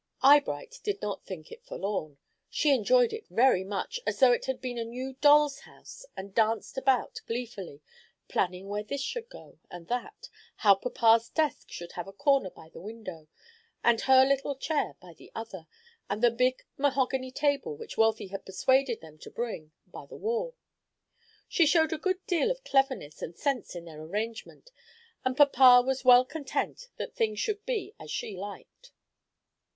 [0.23, 2.17] Eyebright did not think it forlorn.
[2.49, 6.33] She enjoyed it very much as though it had been a new doll's house, and
[6.33, 7.81] danced about gleefully,
[8.27, 10.29] planning where this should go, and that;
[10.65, 13.27] how papa's desk should have a corner by one window,
[13.83, 15.67] and her little chair by the other,
[16.09, 20.55] and the big mahogany table, which Wealthy had persuaded them to bring, by the wall.
[21.47, 24.71] She showed a good deal of cleverness and sense in their arrangement,
[25.23, 28.91] and papa was well content that things should be as she liked.